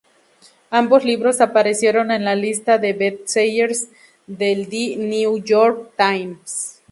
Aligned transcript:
Ambos 0.71 1.05
libros 1.05 1.41
aparecieron 1.41 2.09
en 2.09 2.25
la 2.25 2.33
lista 2.33 2.79
de 2.79 2.93
bestsellers 2.93 3.87
del 4.25 4.67
"The 4.67 4.95
New 4.97 5.43
York 5.43 5.91
Times". 5.95 6.79